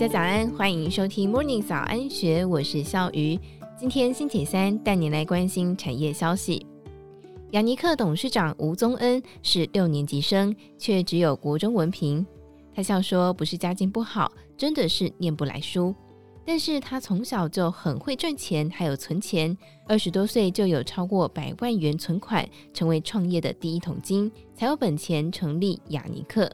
[0.00, 3.38] 大家早安，欢迎收听 Morning 早安学，我是笑鱼。
[3.78, 6.66] 今天星期三，带你来关心产业消息。
[7.50, 12.26] 雅尼克董事长吴宗恩是六年级生，却只有国中文凭。
[12.74, 15.94] 他笑说：“不是家境不好，真的是念不来书。
[16.46, 19.54] 但是他从小就很会赚钱，还有存钱。
[19.86, 26.50] 二十多岁就有超过百万元存款，成为创业的第一桶金，才有本钱成立雅尼克。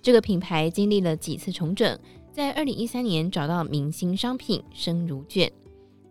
[0.00, 1.98] 这个品牌经历了几次重整。”
[2.32, 5.50] 在二零一三年找到明星商品生如卷，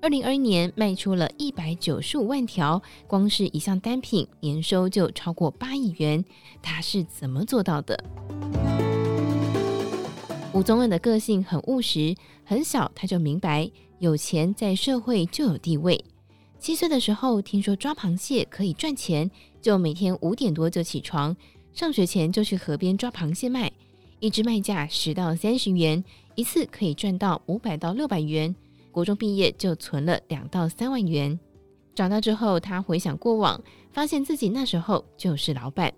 [0.01, 6.23] 二零二一年卖出了一百九十五万条，光是一项单品年收就超过八亿元。
[6.61, 7.97] 他是怎么做到的？
[10.53, 12.13] 吴宗恩的个性很务实，
[12.43, 16.03] 很小他就明白，有钱在社会就有地位。
[16.59, 21.33] 七岁的时候听说抓螃蟹可以赚钱，就每天五点多就起床，
[21.71, 23.71] 上学前就去河边抓螃蟹卖。
[24.19, 26.03] 一支卖价十到三十元，
[26.35, 28.53] 一次可以赚到五百到六百元。
[28.91, 31.39] 国中毕业就存了两到三万元。
[31.95, 33.61] 长大之后，他回想过往，
[33.93, 35.93] 发现自己那时候就是老板。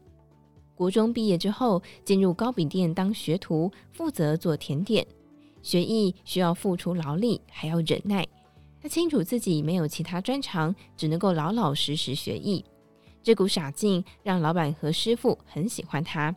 [0.76, 5.06] 国中毕业之后，进入糕饼店当学徒，负责做甜点。
[5.64, 8.28] 学艺需要付出劳力，还要忍耐。
[8.82, 12.64] 他清楚自己没有其他专长，只能够老老实实学艺。
[13.24, 16.36] 这股傻劲让老板和师傅很喜欢他。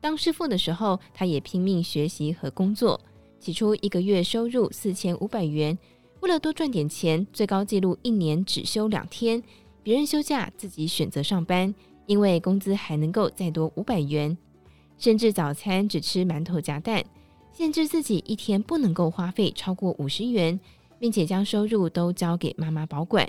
[0.00, 3.00] 当师傅的时候，他也拼命学习和工作。
[3.38, 5.76] 起初一个月收入四千五百元，
[6.20, 9.42] 为了多赚点钱，最高纪录一年只休两天，
[9.82, 11.74] 别人休假自己选择上班，
[12.06, 14.36] 因为工资还能够再多五百元。
[14.98, 17.02] 甚至早餐只吃馒头夹蛋，
[17.52, 20.58] 限制自己一天不能够花费超过五十元，
[20.98, 23.26] 并且将收入都交给妈妈保管。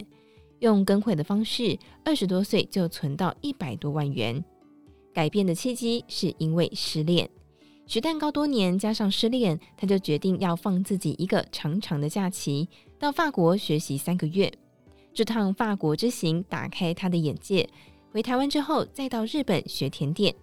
[0.59, 4.44] 用跟会的方式，二十多岁就存到一百多万元。
[5.14, 7.30] 改变的契机是因为失恋，
[7.86, 12.67] 学蛋糕多年，加上失恋，他就决定要放自己一个长长的假期，
[12.98, 14.52] 到法国学习三个月。
[15.14, 17.67] 这趟法国之行打开他的眼界。
[18.11, 20.33] 回台湾之后，再到日本学甜点。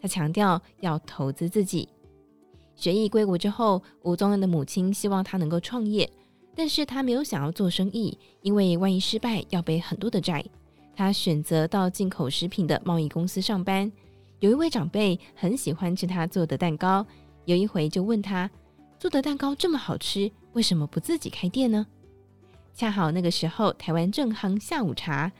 [0.00, 1.88] 他强调要投资自己。
[2.76, 6.08] 学艺归国之后，吴宗恩的母亲希望他能够创业，
[6.54, 10.44] 但是他没有想要做生意，因为万一失败要背很多的债。
[10.94, 13.90] 他选择到进口食品的贸易公司上班。
[14.40, 17.04] 有一位长辈很喜欢吃他做的蛋糕，
[17.44, 18.48] 有一回就问他
[18.98, 21.86] ：“做的蛋糕这么好吃，为什么不自己开店呢？”
[22.72, 25.32] 恰好那个时候台湾正夯下午茶，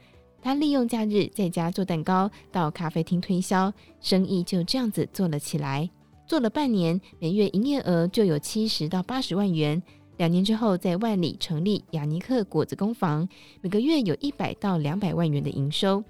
[0.43, 5.89] 他利用假日在家做蛋糕，到咖啡厅推销，生意就这样子做了起来。
[6.27, 9.81] 做了半年，每月营业额就有七十到八十万元。
[10.17, 13.29] 两年之后，在万里成立雅尼克果子工坊，
[13.61, 16.03] 每个月有一百到两百万元的营收。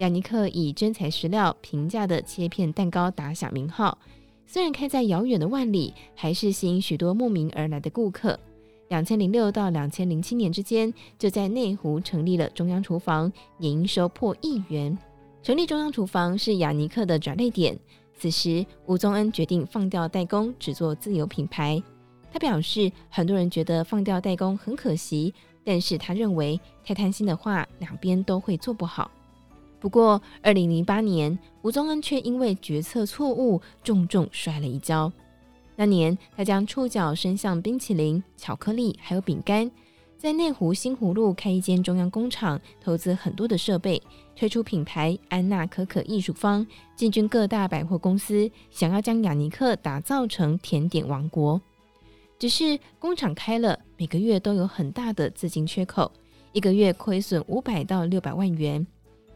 [0.00, 3.98] 雅尼克以真材实料、平价的切片蛋糕打响名号。
[4.46, 8.38] 虽然开在遥远的万里，还是吸引许多慕名而来的顾客。
[8.88, 14.96] 两千零六到两千零七年之间，就在内湖成立了中央厨房，营收破亿元。
[15.42, 17.78] 成立中央厨房是雅尼克的转捩点。
[18.16, 21.80] 此时，吴宗恩决定放掉代工，只做自有品牌。
[22.32, 29.10] 他表示，很多人觉得放掉代工很可惜，但是他认为太贪心的话，两边都会做不好。
[29.80, 35.10] 不过，二零零八年，吴宗恩却因为决策错误，重重摔了一跤。
[35.74, 39.70] 那年，他将触角伸向冰淇淋、巧克力还有饼干，
[40.18, 44.02] 在内湖新湖路开一间中央工厂，投资很多的设备，
[44.36, 51.58] 推出品牌安娜可可艺术坊，进军各大百货公司，想要将雅尼克打造成甜点王国。
[52.38, 56.12] 只是工厂开了，每个月都有很大的资金缺口，
[56.52, 58.86] 一个月亏损五百到六百万元。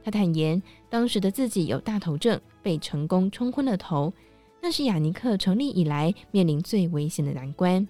[0.04, 4.12] 他坦言，当时的自己有大头症，被成功冲昏了头，
[4.60, 7.88] 那是雅尼克成立以来面临最危险的难关。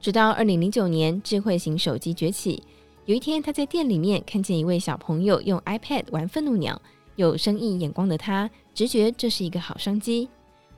[0.00, 2.62] 直到二零零九年，智慧型手机崛起，
[3.04, 6.80] 有一天他在店里面看见一位小朋友用 iPad 玩愤怒鸟，
[7.16, 10.28] 有生意眼光的他直觉这是一个好商机。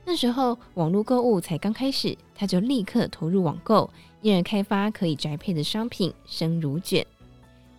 [0.03, 3.89] 那时候网络购物才刚开始，他就立刻投入网购，
[4.21, 7.05] 一人开发可以宅配的商品生乳卷。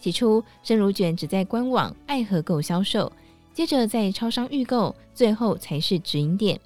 [0.05, 3.11] 起初，生乳卷只在官网爱河购销售，
[3.55, 6.61] 接着在超商预购，最后才是直营店。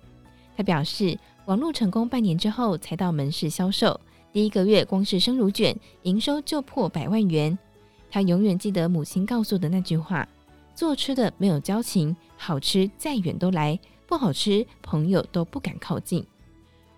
[0.56, 4.00] 他表示，网络成功半年之后，才到门市销售。
[4.32, 7.56] 第一个月，光是生乳卷营收就破百万元。
[8.10, 10.28] 他永远记得母亲告诉的那句话
[10.74, 16.26] ：“做吃的没有交情，好吃再远都来，不好吃朋友都不敢靠近。”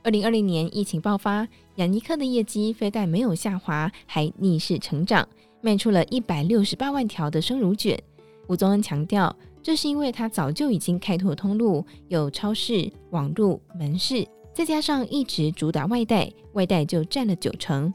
[0.03, 5.29] 二零二零年疫情爆发，雅尼克的业绩非但没有下滑，还逆势成长。
[5.61, 8.01] 卖出了一百六十八万条的生乳卷。
[8.49, 17.93] 吴宗恩强调，这是因为他早就已经开拓通路，有超市、网路、门市，再加上一直主打外带，外带就占了九成。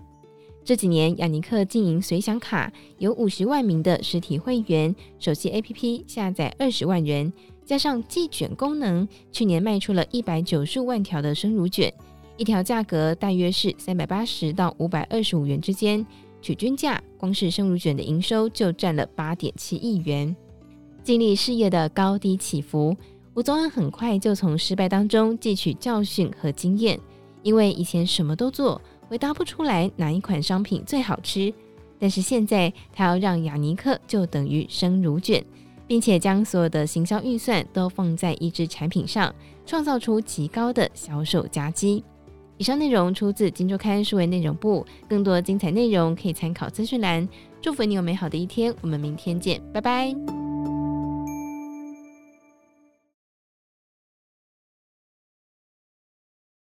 [0.63, 7.31] 这几年，雅尼克经营随想卡，有五十万名的实体会员，手机 APP 下载二十万人，
[7.63, 11.93] 加上寄卷功能，去年卖出了一百九十五万条的生乳卷，
[12.37, 16.03] 一条价格大约是三百八十到五百二十五元之间，
[16.41, 20.35] 取均价，光是生乳卷的营收就占了八点七亿元。
[21.03, 22.95] 经历事业的高低起伏，
[23.33, 26.99] 吴宗恩很快就从失败当中汲取教训和经验，
[27.43, 28.81] 因为以前什么都做。
[29.07, 31.53] 回答不出来哪一款商品最好吃，
[31.99, 35.45] 但是现在他要让雅尼克就等于生乳卷，
[35.85, 39.31] 并且将所有的行销预算都放在一支产品上，
[39.63, 42.03] 创造出极高的销售佳绩。
[42.57, 47.27] 以上内容出自《金周刊》数位内容部，更多精彩内容可以参考资讯栏。
[47.61, 50.44] 祝福你有美好的一天，我们明天见，拜拜。